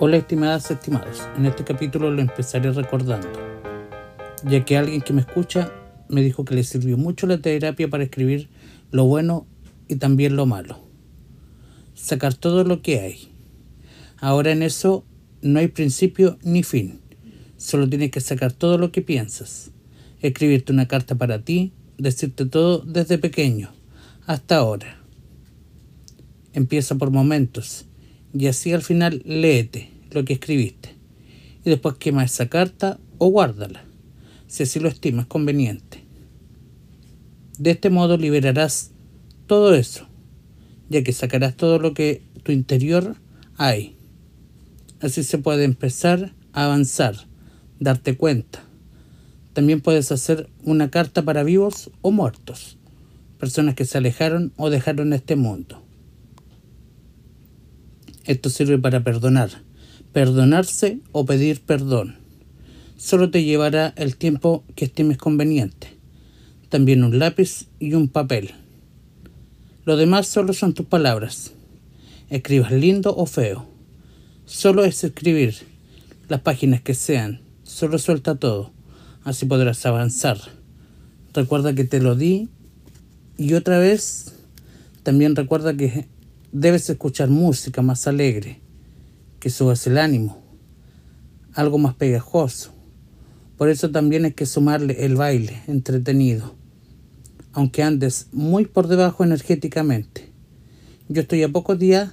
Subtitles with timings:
[0.00, 1.26] Hola estimadas, estimados.
[1.36, 3.28] En este capítulo lo empezaré recordando,
[4.44, 5.72] ya que alguien que me escucha
[6.08, 8.48] me dijo que le sirvió mucho la terapia para escribir
[8.92, 9.48] lo bueno
[9.88, 10.78] y también lo malo.
[11.94, 13.32] Sacar todo lo que hay.
[14.18, 15.04] Ahora en eso
[15.42, 17.00] no hay principio ni fin.
[17.56, 19.72] Solo tienes que sacar todo lo que piensas.
[20.20, 23.77] Escribirte una carta para ti, decirte todo desde pequeño
[24.28, 24.98] hasta ahora.
[26.52, 27.86] Empieza por momentos
[28.34, 30.90] y así al final léete lo que escribiste
[31.64, 33.84] y después quema esa carta o guárdala,
[34.46, 36.04] si así lo estimas conveniente.
[37.58, 38.90] De este modo liberarás
[39.46, 40.06] todo eso,
[40.90, 43.16] ya que sacarás todo lo que tu interior
[43.56, 43.96] hay.
[45.00, 47.16] Así se puede empezar a avanzar,
[47.80, 48.62] darte cuenta.
[49.54, 52.77] También puedes hacer una carta para vivos o muertos,
[53.38, 55.82] personas que se alejaron o dejaron este mundo.
[58.24, 59.50] Esto sirve para perdonar,
[60.12, 62.16] perdonarse o pedir perdón.
[62.96, 65.96] Solo te llevará el tiempo que estimes conveniente.
[66.68, 68.50] También un lápiz y un papel.
[69.84, 71.52] Lo demás solo son tus palabras.
[72.28, 73.66] Escribas lindo o feo.
[74.44, 75.54] Solo es escribir
[76.28, 77.40] las páginas que sean.
[77.62, 78.72] Solo suelta todo.
[79.24, 80.38] Así podrás avanzar.
[81.32, 82.48] Recuerda que te lo di.
[83.40, 84.32] Y otra vez,
[85.04, 86.08] también recuerda que
[86.50, 88.60] debes escuchar música más alegre,
[89.38, 90.42] que subas el ánimo,
[91.54, 92.72] algo más pegajoso.
[93.56, 96.56] Por eso también hay que sumarle el baile entretenido,
[97.52, 100.32] aunque andes muy por debajo energéticamente.
[101.08, 102.10] Yo estoy a pocos días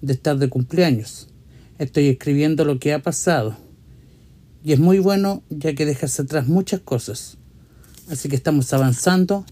[0.00, 1.28] de estar de cumpleaños.
[1.78, 3.54] Estoy escribiendo lo que ha pasado.
[4.64, 7.36] Y es muy bueno ya que dejas atrás muchas cosas.
[8.08, 9.44] Así que estamos avanzando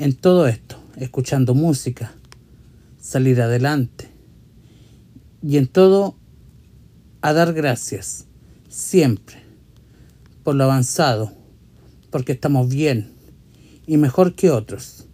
[0.00, 2.14] en todo esto, escuchando música,
[2.98, 4.08] salir adelante.
[5.42, 6.16] Y en todo,
[7.20, 8.24] a dar gracias,
[8.70, 9.42] siempre,
[10.42, 11.32] por lo avanzado,
[12.10, 13.12] porque estamos bien
[13.86, 15.04] y mejor que otros,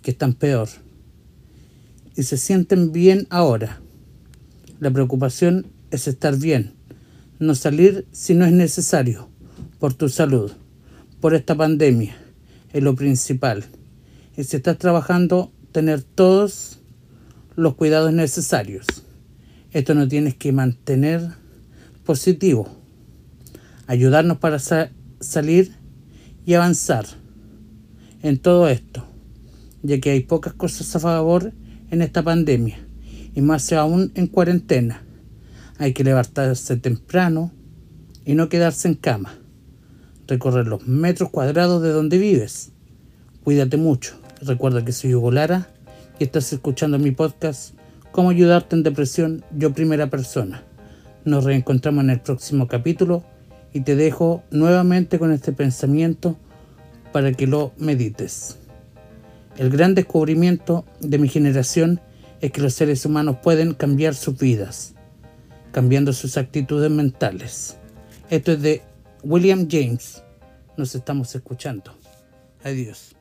[0.00, 0.70] que están peor.
[2.16, 3.82] Y se sienten bien ahora.
[4.80, 6.72] La preocupación es estar bien,
[7.38, 9.28] no salir si no es necesario,
[9.78, 10.50] por tu salud,
[11.20, 12.16] por esta pandemia,
[12.72, 13.66] es lo principal.
[14.36, 16.80] Y si estás trabajando, tener todos
[17.56, 18.86] los cuidados necesarios.
[19.72, 21.30] Esto no tienes que mantener
[22.04, 22.68] positivo.
[23.86, 25.72] Ayudarnos para salir
[26.46, 27.06] y avanzar
[28.22, 29.04] en todo esto,
[29.82, 31.52] ya que hay pocas cosas a favor
[31.90, 32.78] en esta pandemia
[33.34, 35.02] y más aún en cuarentena.
[35.78, 37.52] Hay que levantarse temprano
[38.24, 39.38] y no quedarse en cama.
[40.26, 42.70] Recorrer los metros cuadrados de donde vives.
[43.42, 44.23] Cuídate mucho.
[44.46, 45.68] Recuerda que soy Hugo Lara
[46.18, 47.74] y estás escuchando mi podcast
[48.12, 50.62] Cómo ayudarte en depresión, yo primera persona.
[51.24, 53.24] Nos reencontramos en el próximo capítulo
[53.72, 56.36] y te dejo nuevamente con este pensamiento
[57.10, 58.58] para que lo medites.
[59.56, 62.02] El gran descubrimiento de mi generación
[62.42, 64.94] es que los seres humanos pueden cambiar sus vidas,
[65.72, 67.78] cambiando sus actitudes mentales.
[68.28, 68.82] Esto es de
[69.22, 70.22] William James.
[70.76, 71.94] Nos estamos escuchando.
[72.62, 73.16] Adiós.